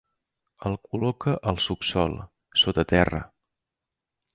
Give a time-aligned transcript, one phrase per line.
[0.69, 2.19] El col·loca al subsòl,
[2.65, 3.25] sota terra.